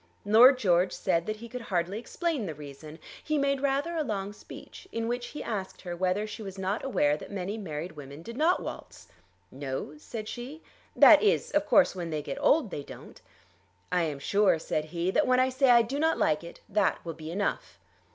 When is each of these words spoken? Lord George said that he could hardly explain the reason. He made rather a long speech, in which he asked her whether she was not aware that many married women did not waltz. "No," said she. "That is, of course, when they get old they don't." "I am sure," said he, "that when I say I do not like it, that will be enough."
Lord 0.25 0.57
George 0.57 0.93
said 0.93 1.27
that 1.27 1.35
he 1.35 1.47
could 1.47 1.61
hardly 1.61 1.99
explain 1.99 2.47
the 2.47 2.55
reason. 2.55 2.97
He 3.23 3.37
made 3.37 3.61
rather 3.61 3.95
a 3.95 4.01
long 4.03 4.33
speech, 4.33 4.87
in 4.91 5.07
which 5.07 5.27
he 5.27 5.43
asked 5.43 5.83
her 5.83 5.95
whether 5.95 6.25
she 6.25 6.41
was 6.41 6.57
not 6.57 6.83
aware 6.83 7.15
that 7.15 7.29
many 7.29 7.55
married 7.55 7.91
women 7.91 8.23
did 8.23 8.35
not 8.35 8.63
waltz. 8.63 9.09
"No," 9.51 9.93
said 9.99 10.27
she. 10.27 10.63
"That 10.95 11.21
is, 11.21 11.51
of 11.51 11.67
course, 11.67 11.95
when 11.95 12.09
they 12.09 12.23
get 12.23 12.41
old 12.41 12.71
they 12.71 12.81
don't." 12.81 13.21
"I 13.91 14.01
am 14.01 14.17
sure," 14.17 14.57
said 14.57 14.85
he, 14.85 15.11
"that 15.11 15.27
when 15.27 15.39
I 15.39 15.49
say 15.49 15.69
I 15.69 15.83
do 15.83 15.99
not 15.99 16.17
like 16.17 16.43
it, 16.43 16.61
that 16.67 16.97
will 17.05 17.13
be 17.13 17.29
enough." 17.29 17.77